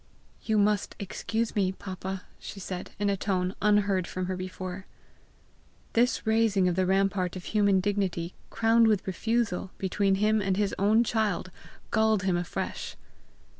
[0.41, 4.87] "You must excuse me, papa!" she said in a tone unheard from her before.
[5.93, 10.73] This raising of the rampart of human dignity, crowned with refusal, between him and his
[10.79, 11.51] own child,
[11.91, 12.95] galled him afresh.